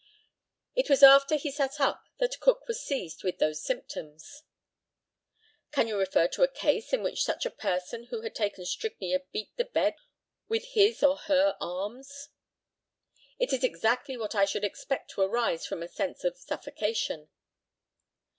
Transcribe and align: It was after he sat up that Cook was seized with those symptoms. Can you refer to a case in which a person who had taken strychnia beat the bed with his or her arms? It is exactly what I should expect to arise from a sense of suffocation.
It 0.73 0.89
was 0.89 1.03
after 1.03 1.35
he 1.35 1.51
sat 1.51 1.79
up 1.79 2.01
that 2.17 2.39
Cook 2.39 2.67
was 2.67 2.83
seized 2.83 3.23
with 3.23 3.37
those 3.37 3.61
symptoms. 3.63 4.41
Can 5.71 5.87
you 5.87 5.95
refer 5.95 6.27
to 6.29 6.41
a 6.41 6.47
case 6.51 6.91
in 6.91 7.03
which 7.03 7.29
a 7.29 7.51
person 7.51 8.05
who 8.05 8.21
had 8.21 8.33
taken 8.33 8.65
strychnia 8.65 9.19
beat 9.31 9.55
the 9.57 9.65
bed 9.65 9.93
with 10.47 10.65
his 10.71 11.03
or 11.03 11.17
her 11.17 11.55
arms? 11.61 12.29
It 13.37 13.53
is 13.53 13.63
exactly 13.63 14.17
what 14.17 14.33
I 14.33 14.45
should 14.45 14.63
expect 14.63 15.11
to 15.11 15.21
arise 15.21 15.67
from 15.67 15.83
a 15.83 15.87
sense 15.87 16.23
of 16.23 16.35
suffocation. 16.35 17.29